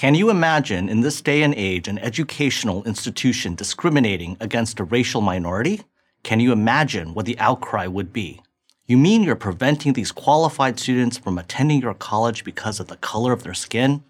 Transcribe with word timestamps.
Can 0.00 0.14
you 0.14 0.30
imagine 0.30 0.88
in 0.88 1.02
this 1.02 1.20
day 1.20 1.42
and 1.42 1.54
age 1.54 1.86
an 1.86 1.98
educational 1.98 2.82
institution 2.84 3.54
discriminating 3.54 4.38
against 4.40 4.80
a 4.80 4.84
racial 4.84 5.20
minority? 5.20 5.82
Can 6.22 6.40
you 6.40 6.52
imagine 6.52 7.12
what 7.12 7.26
the 7.26 7.38
outcry 7.38 7.86
would 7.86 8.10
be? 8.10 8.40
You 8.86 8.96
mean 8.96 9.22
you're 9.22 9.36
preventing 9.36 9.92
these 9.92 10.10
qualified 10.10 10.80
students 10.80 11.18
from 11.18 11.36
attending 11.36 11.82
your 11.82 11.92
college 11.92 12.44
because 12.44 12.80
of 12.80 12.86
the 12.86 12.96
color 12.96 13.34
of 13.34 13.42
their 13.42 13.52
skin? 13.52 14.02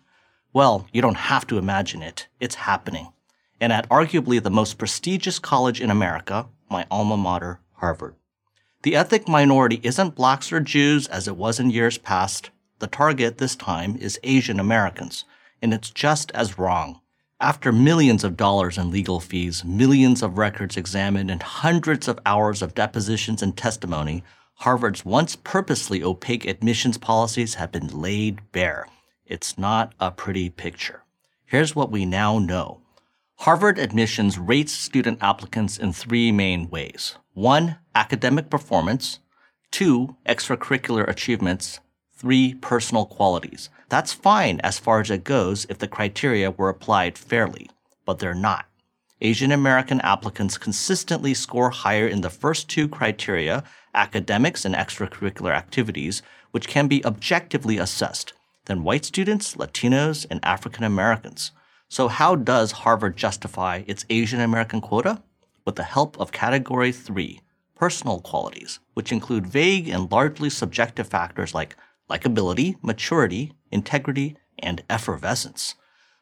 Well, 0.52 0.86
you 0.92 1.02
don't 1.02 1.16
have 1.16 1.44
to 1.48 1.58
imagine 1.58 2.02
it. 2.02 2.28
It's 2.38 2.54
happening. 2.70 3.12
And 3.60 3.72
at 3.72 3.88
arguably 3.88 4.40
the 4.40 4.48
most 4.48 4.78
prestigious 4.78 5.40
college 5.40 5.80
in 5.80 5.90
America, 5.90 6.46
my 6.70 6.86
alma 6.88 7.16
mater, 7.16 7.58
Harvard. 7.78 8.14
The 8.84 8.94
ethnic 8.94 9.26
minority 9.26 9.80
isn't 9.82 10.14
blacks 10.14 10.52
or 10.52 10.60
Jews 10.60 11.08
as 11.08 11.26
it 11.26 11.34
was 11.34 11.58
in 11.58 11.70
years 11.70 11.98
past. 11.98 12.50
The 12.78 12.86
target 12.86 13.38
this 13.38 13.56
time 13.56 13.96
is 13.96 14.20
Asian 14.22 14.60
Americans 14.60 15.24
and 15.62 15.72
it's 15.74 15.90
just 15.90 16.30
as 16.32 16.58
wrong. 16.58 17.00
After 17.40 17.72
millions 17.72 18.22
of 18.22 18.36
dollars 18.36 18.76
in 18.76 18.90
legal 18.90 19.18
fees, 19.18 19.64
millions 19.64 20.22
of 20.22 20.36
records 20.36 20.76
examined, 20.76 21.30
and 21.30 21.42
hundreds 21.42 22.06
of 22.06 22.20
hours 22.26 22.60
of 22.60 22.74
depositions 22.74 23.42
and 23.42 23.56
testimony, 23.56 24.22
Harvard's 24.56 25.06
once 25.06 25.36
purposely 25.36 26.02
opaque 26.02 26.46
admissions 26.46 26.98
policies 26.98 27.54
have 27.54 27.72
been 27.72 27.88
laid 27.88 28.40
bare. 28.52 28.86
It's 29.24 29.56
not 29.56 29.94
a 29.98 30.10
pretty 30.10 30.50
picture. 30.50 31.02
Here's 31.46 31.74
what 31.74 31.90
we 31.90 32.04
now 32.04 32.38
know. 32.38 32.82
Harvard 33.36 33.78
admissions 33.78 34.38
rates 34.38 34.72
student 34.72 35.18
applicants 35.22 35.78
in 35.78 35.94
three 35.94 36.30
main 36.30 36.68
ways. 36.68 37.16
One, 37.32 37.78
academic 37.94 38.50
performance. 38.50 39.20
Two, 39.70 40.16
extracurricular 40.26 41.08
achievements. 41.08 41.80
Three, 42.20 42.52
personal 42.52 43.06
qualities. 43.06 43.70
That's 43.88 44.12
fine 44.12 44.60
as 44.60 44.78
far 44.78 45.00
as 45.00 45.10
it 45.10 45.24
goes 45.24 45.64
if 45.70 45.78
the 45.78 45.88
criteria 45.88 46.50
were 46.50 46.68
applied 46.68 47.16
fairly, 47.16 47.70
but 48.04 48.18
they're 48.18 48.34
not. 48.34 48.66
Asian 49.22 49.50
American 49.50 50.02
applicants 50.02 50.58
consistently 50.58 51.32
score 51.32 51.70
higher 51.70 52.06
in 52.06 52.20
the 52.20 52.28
first 52.28 52.68
two 52.68 52.88
criteria, 52.88 53.64
academics 53.94 54.66
and 54.66 54.74
extracurricular 54.74 55.54
activities, 55.54 56.20
which 56.50 56.68
can 56.68 56.88
be 56.88 57.02
objectively 57.06 57.78
assessed, 57.78 58.34
than 58.66 58.84
white 58.84 59.06
students, 59.06 59.54
Latinos, 59.54 60.26
and 60.30 60.40
African 60.42 60.84
Americans. 60.84 61.52
So, 61.88 62.08
how 62.08 62.36
does 62.36 62.72
Harvard 62.72 63.16
justify 63.16 63.84
its 63.86 64.04
Asian 64.10 64.40
American 64.40 64.82
quota? 64.82 65.22
With 65.64 65.76
the 65.76 65.84
help 65.84 66.20
of 66.20 66.32
Category 66.32 66.92
3, 66.92 67.40
personal 67.76 68.20
qualities, 68.20 68.78
which 68.92 69.10
include 69.10 69.46
vague 69.46 69.88
and 69.88 70.12
largely 70.12 70.50
subjective 70.50 71.08
factors 71.08 71.54
like 71.54 71.76
likability, 72.10 72.76
maturity, 72.82 73.52
integrity, 73.70 74.36
and 74.58 74.82
effervescence. 74.90 75.76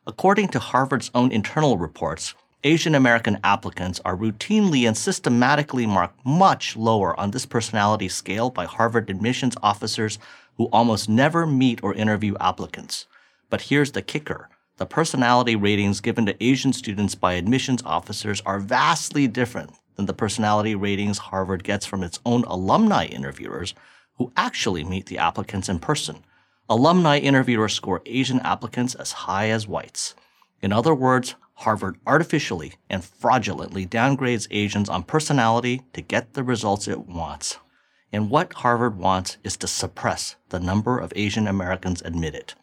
According 0.06 0.48
to 0.48 0.58
Harvard's 0.58 1.10
own 1.14 1.32
internal 1.32 1.78
reports, 1.78 2.34
Asian 2.64 2.94
American 2.94 3.38
applicants 3.44 4.00
are 4.04 4.16
routinely 4.16 4.86
and 4.86 4.96
systematically 4.96 5.86
marked 5.86 6.24
much 6.26 6.76
lower 6.76 7.18
on 7.18 7.30
this 7.30 7.46
personality 7.46 8.08
scale 8.08 8.50
by 8.50 8.64
Harvard 8.64 9.08
admissions 9.10 9.54
officers 9.62 10.18
who 10.56 10.66
almost 10.72 11.08
never 11.08 11.46
meet 11.46 11.82
or 11.82 11.94
interview 11.94 12.34
applicants. 12.40 13.06
But 13.48 13.62
here's 13.62 13.92
the 13.92 14.02
kicker 14.02 14.48
the 14.76 14.86
personality 14.86 15.56
ratings 15.56 16.00
given 16.00 16.26
to 16.26 16.44
Asian 16.44 16.72
students 16.72 17.16
by 17.16 17.32
admissions 17.34 17.82
officers 17.84 18.40
are 18.46 18.60
vastly 18.60 19.26
different 19.26 19.72
than 19.96 20.06
the 20.06 20.14
personality 20.14 20.74
ratings 20.74 21.18
Harvard 21.18 21.64
gets 21.64 21.84
from 21.84 22.04
its 22.04 22.20
own 22.24 22.44
alumni 22.44 23.06
interviewers 23.06 23.74
who 24.18 24.32
actually 24.36 24.84
meet 24.84 25.06
the 25.06 25.18
applicants 25.18 25.68
in 25.68 25.78
person. 25.78 26.24
Alumni 26.68 27.18
interviewers 27.18 27.72
score 27.72 28.02
Asian 28.04 28.40
applicants 28.40 28.94
as 28.94 29.12
high 29.12 29.48
as 29.48 29.66
whites. 29.66 30.14
In 30.60 30.72
other 30.72 30.94
words, 30.94 31.34
Harvard 31.54 31.98
artificially 32.06 32.74
and 32.90 33.04
fraudulently 33.04 33.86
downgrades 33.86 34.46
Asians 34.50 34.88
on 34.88 35.02
personality 35.02 35.82
to 35.92 36.00
get 36.00 36.34
the 36.34 36.44
results 36.44 36.86
it 36.86 37.08
wants. 37.08 37.58
And 38.12 38.30
what 38.30 38.52
Harvard 38.54 38.96
wants 38.96 39.38
is 39.42 39.56
to 39.58 39.66
suppress 39.66 40.36
the 40.50 40.60
number 40.60 40.98
of 40.98 41.12
Asian 41.16 41.46
Americans 41.46 42.02
admitted. 42.04 42.54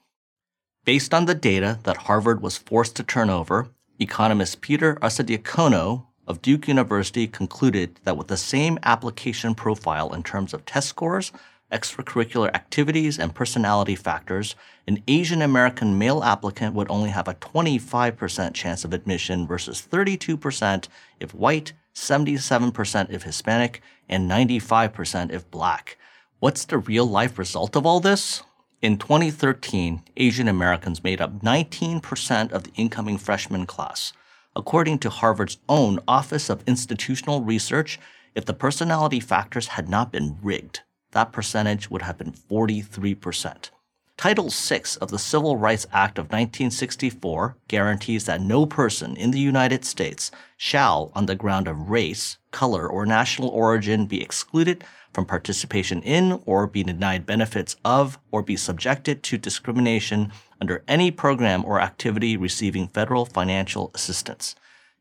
Based 0.85 1.13
on 1.13 1.25
the 1.25 1.35
data 1.35 1.79
that 1.84 1.97
Harvard 1.97 2.41
was 2.41 2.58
forced 2.58 2.96
to 2.96 3.03
turn 3.03 3.29
over, 3.29 3.69
economist 4.00 4.62
Peter 4.62 4.96
Arcidiacono 4.96 6.06
of 6.28 6.41
Duke 6.41 6.68
University 6.68 7.28
concluded 7.28 8.00
that 8.03 8.18
with 8.18 8.28
the 8.28 8.38
same 8.38 8.79
application 8.84 9.56
profile 9.56 10.13
in 10.13 10.24
terms 10.24 10.53
of 10.53 10.66
test 10.66 10.90
scores, 10.90 11.31
extracurricular 11.72 12.53
activities, 12.53 13.18
and 13.18 13.34
personality 13.34 13.96
factors, 13.96 14.56
an 14.88 15.03
Asian 15.08 15.42
American 15.42 15.98
male 15.98 16.24
applicant 16.24 16.76
would 16.76 16.90
only 16.90 17.09
have 17.09 17.28
a 17.28 17.34
25% 17.36 18.53
chance 18.53 18.86
of 18.86 18.94
admission 18.94 19.48
versus 19.48 19.81
32% 19.81 20.88
if 21.20 21.34
white, 21.34 21.74
77% 21.94 23.09
if 23.09 23.24
Hispanic, 23.24 23.81
and 24.08 24.30
95% 24.30 25.31
if 25.31 25.50
black. 25.50 25.98
What's 26.40 26.66
the 26.66 26.78
real 26.78 27.06
life 27.06 27.40
result 27.40 27.76
of 27.76 27.86
all 27.86 28.00
this? 28.00 28.44
In 28.82 28.97
2013, 28.97 30.03
Asian 30.18 30.47
Americans 30.47 31.03
made 31.03 31.20
up 31.20 31.42
19% 31.42 32.52
of 32.52 32.64
the 32.64 32.72
incoming 32.76 33.18
freshman 33.18 33.66
class. 33.66 34.14
According 34.56 35.00
to 35.00 35.09
Harvard's 35.09 35.58
own 35.68 36.00
Office 36.08 36.50
of 36.50 36.64
Institutional 36.68 37.42
Research, 37.42 38.00
if 38.36 38.46
the 38.46 38.53
personality 38.53 39.20
factors 39.20 39.70
had 39.70 39.90
not 39.90 40.12
been 40.12 40.38
rigged, 40.42 40.82
that 41.16 41.31
percentage 41.31 41.90
would 41.90 42.02
have 42.02 42.18
been 42.18 42.34
43%. 42.34 43.70
Title 44.18 44.50
VI 44.50 44.81
of 45.00 45.09
the 45.09 45.18
Civil 45.18 45.56
Rights 45.56 45.88
Act 45.94 46.18
of 46.18 46.26
1964 46.26 47.56
guarantees 47.70 48.26
that 48.26 48.42
no 48.42 48.66
person 48.66 49.16
in 49.16 49.31
the 49.31 49.40
United 49.40 49.86
States 49.86 50.30
shall, 50.58 51.14
on 51.16 51.26
the 51.26 51.36
ground 51.36 51.70
of 51.70 51.90
race, 51.90 52.38
color, 52.52 52.86
or 52.88 53.06
national 53.06 53.50
origin, 53.50 54.06
be 54.06 54.22
excluded 54.22 54.84
from 55.14 55.26
participation 55.26 56.02
in 56.02 56.42
or 56.46 56.68
be 56.68 56.84
denied 56.84 57.26
benefits 57.26 57.78
of 57.86 58.20
or 58.30 58.42
be 58.42 58.58
subjected 58.58 59.24
to 59.24 59.38
discrimination 59.38 60.34
under 60.59 60.84
any 60.86 61.12
program 61.12 61.64
or 61.64 61.80
activity 61.80 62.36
receiving 62.36 62.90
federal 62.90 63.26
financial 63.26 63.90
assistance. 63.94 64.56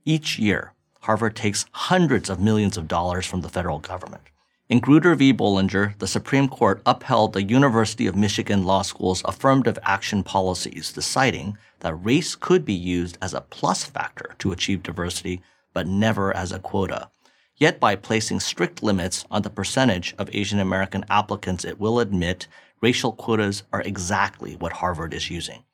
Each 0.05 0.39
year, 0.39 0.75
Harvard 1.01 1.35
takes 1.35 1.67
hundreds 1.73 2.31
of 2.31 2.39
millions 2.39 2.77
of 2.77 2.87
dollars 2.87 3.27
from 3.27 3.41
the 3.41 3.49
federal 3.49 3.81
government. 3.81 4.23
In 4.67 4.81
Grutter 4.81 5.15
v. 5.15 5.31
Bollinger, 5.35 5.99
the 5.99 6.07
Supreme 6.07 6.49
Court 6.49 6.81
upheld 6.87 7.35
the 7.35 7.43
University 7.43 8.07
of 8.07 8.17
Michigan 8.17 8.65
Law 8.65 8.81
School's 8.81 9.21
affirmative 9.27 9.79
action 9.83 10.23
policies, 10.23 10.91
deciding 10.91 11.59
that 11.81 11.95
race 11.95 12.35
could 12.35 12.65
be 12.65 12.73
used 12.73 13.19
as 13.21 13.35
a 13.35 13.43
plus 13.43 13.85
factor 13.85 14.35
to 14.39 14.53
achieve 14.53 14.83
diversity, 14.83 15.43
but 15.75 15.87
never 15.87 16.35
as 16.35 16.51
a 16.51 16.59
quota. 16.59 17.11
Yet, 17.59 17.79
by 17.79 17.95
placing 17.95 18.41
strict 18.41 18.83
limits 18.83 19.27
on 19.31 19.43
the 19.43 19.51
percentage 19.51 20.15
of 20.17 20.35
Asian 20.35 20.59
American 20.59 21.05
applicants 21.11 21.67
it 21.67 21.79
will 21.79 22.01
admit, 22.01 22.47
racial 22.81 23.13
quotas 23.13 23.65
are 23.71 23.83
exactly 23.83 24.57
what 24.57 24.73
Harvard 24.73 25.13
is 25.13 25.29
using. 25.29 25.65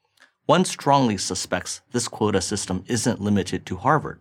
One 0.46 0.64
strongly 0.64 1.16
suspects 1.16 1.80
this 1.92 2.08
quota 2.08 2.40
system 2.40 2.82
isn't 2.88 3.20
limited 3.20 3.64
to 3.66 3.76
Harvard. 3.76 4.20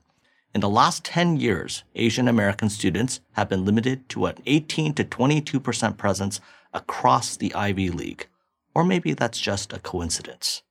In 0.54 0.62
the 0.62 0.70
last 0.70 1.04
10 1.06 1.38
years, 1.38 1.84
Asian 1.94 2.28
American 2.28 2.70
students 2.70 3.20
have 3.34 3.50
been 3.50 3.66
limited 3.66 4.10
to 4.10 4.26
an 4.26 4.38
18 4.48 4.94
to 4.96 5.04
22% 5.04 5.98
presence 5.98 6.42
across 6.74 7.38
the 7.38 7.54
Ivy 7.54 7.92
League. 7.92 8.28
Or 8.74 8.84
maybe 8.84 9.14
that's 9.14 9.40
just 9.40 9.74
a 9.74 9.80
coincidence. 9.80 10.64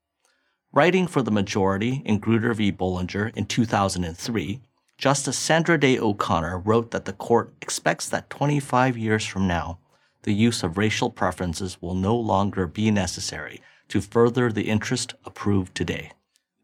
Writing 0.73 1.07
for 1.07 1.23
the 1.23 1.31
majority 1.31 2.03
in 2.05 2.21
Grutter 2.21 2.55
v. 2.57 2.73
Bollinger 2.73 3.35
in 3.37 3.47
2003, 3.47 4.61
Justice 4.99 5.39
Sandra 5.39 5.79
Day 5.79 5.97
O'Connor 5.97 6.59
wrote 6.59 6.91
that 6.91 7.05
the 7.05 7.13
court 7.13 7.55
expects 7.63 8.09
that 8.09 8.29
25 8.31 8.99
years 8.99 9.25
from 9.25 9.47
now, 9.47 9.79
the 10.25 10.35
use 10.35 10.65
of 10.65 10.77
racial 10.77 11.09
preferences 11.09 11.81
will 11.81 11.95
no 11.95 12.17
longer 12.17 12.67
be 12.67 12.91
necessary 12.91 13.63
to 13.87 14.01
further 14.01 14.51
the 14.51 14.69
interest 14.69 15.15
approved 15.25 15.75
today. 15.77 16.11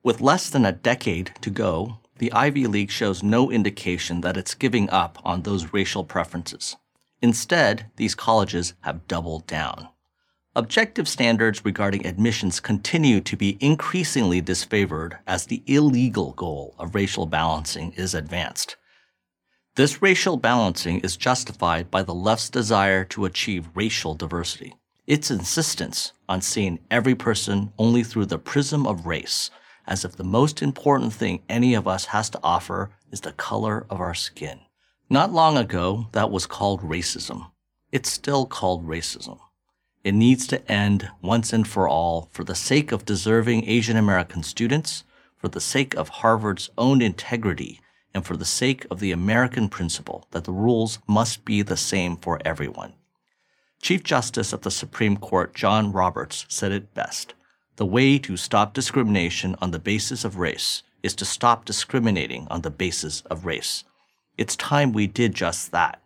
With 0.03 0.21
less 0.21 0.51
than 0.51 0.67
a 0.67 0.73
decade 0.73 1.33
to 1.43 1.49
go, 1.49 2.01
the 2.19 2.33
Ivy 2.33 2.67
League 2.67 2.91
shows 2.91 3.23
no 3.23 3.51
indication 3.51 4.21
that 4.21 4.37
it's 4.37 4.55
giving 4.55 4.89
up 4.91 5.19
on 5.25 5.43
those 5.43 5.73
racial 5.73 6.05
preferences. 6.05 6.77
Instead, 7.21 7.87
these 7.97 8.15
colleges 8.15 8.75
have 8.83 9.09
doubled 9.09 9.47
down. 9.47 9.89
Objective 10.57 11.09
standards 11.09 11.65
regarding 11.65 12.07
admissions 12.07 12.61
continue 12.61 13.21
to 13.21 13.37
be 13.37 13.59
increasingly 13.61 14.41
disfavored 14.41 15.19
as 15.27 15.47
the 15.47 15.65
illegal 15.67 16.33
goal 16.33 16.77
of 16.79 16.95
racial 16.95 17.27
balancing 17.27 17.93
is 17.97 18.15
advanced. 18.15 18.77
This 19.75 20.01
racial 20.01 20.37
balancing 20.37 21.01
is 21.01 21.17
justified 21.17 21.91
by 21.91 22.05
the 22.05 22.15
left's 22.15 22.49
desire 22.49 23.05
to 23.07 23.25
achieve 23.25 23.69
racial 23.75 24.15
diversity. 24.15 24.75
Its 25.09 25.29
insistence 25.29 26.13
on 26.29 26.41
seeing 26.41 26.79
every 26.89 27.17
person 27.17 27.73
only 27.77 28.05
through 28.05 28.27
the 28.27 28.39
prism 28.39 28.87
of 28.87 29.07
race, 29.07 29.51
as 29.87 30.05
if 30.05 30.17
the 30.17 30.25
most 30.25 30.63
important 30.63 31.13
thing 31.13 31.43
any 31.49 31.75
of 31.75 31.87
us 31.87 32.07
has 32.07 32.31
to 32.31 32.41
offer 32.43 32.91
is 33.11 33.21
the 33.21 33.33
color 33.33 33.87
of 33.91 34.01
our 34.01 34.15
skin. 34.15 34.61
Not 35.11 35.33
long 35.33 35.57
ago, 35.57 36.09
that 36.13 36.31
was 36.31 36.47
called 36.47 36.81
racism. 36.83 37.51
It's 37.93 38.11
still 38.11 38.47
called 38.47 38.87
racism. 38.87 39.39
It 40.03 40.15
needs 40.15 40.47
to 40.49 40.71
end 40.71 41.11
once 41.23 41.53
and 41.53 41.67
for 41.67 41.89
all 41.89 42.29
for 42.33 42.45
the 42.45 42.55
sake 42.55 42.93
of 42.93 43.05
deserving 43.05 43.69
Asian 43.69 43.97
American 43.97 44.43
students, 44.43 45.05
for 45.37 45.49
the 45.49 45.61
sake 45.61 45.95
of 45.95 46.09
Harvard's 46.09 46.71
own 46.77 47.01
integrity, 47.01 47.81
and 48.15 48.25
for 48.25 48.37
the 48.37 48.45
sake 48.45 48.87
of 48.91 49.01
the 49.01 49.13
American 49.13 49.69
principle 49.69 50.27
that 50.31 50.45
the 50.45 50.53
rules 50.53 50.99
must 51.07 51.45
be 51.45 51.63
the 51.63 51.77
same 51.77 52.17
for 52.17 52.41
everyone. 52.45 52.95
Chief 53.83 54.03
Justice 54.03 54.53
of 54.53 54.63
the 54.63 54.71
Supreme 54.71 55.17
Court 55.17 55.55
John 55.55 55.93
Roberts 55.93 56.47
said 56.49 56.73
it 56.73 56.95
best. 56.95 57.35
The 57.77 57.85
way 57.85 58.19
to 58.21 58.37
stop 58.37 58.73
discrimination 58.73 59.57
on 59.61 59.73
the 59.73 59.81
basis 59.81 60.25
of 60.25 60.37
race 60.37 60.85
is 61.03 61.13
to 61.17 61.25
stop 61.25 61.65
discriminating 61.65 62.47
on 62.49 62.61
the 62.61 62.71
basis 62.71 63.23
of 63.23 63.45
race. 63.45 63.83
It's 64.39 64.55
time 64.55 64.93
we 64.93 65.09
did 65.09 65.35
just 65.35 65.73
that. 65.73 66.01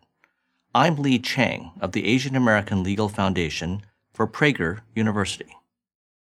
I'm 0.73 0.95
Lee 0.95 1.19
Cheng 1.19 1.69
of 1.79 1.91
the 1.91 2.07
Asian 2.07 2.35
American 2.35 2.81
Legal 2.81 3.07
Foundation 3.07 3.83
for 4.11 4.27
Prager 4.27 4.79
University. 4.95 5.58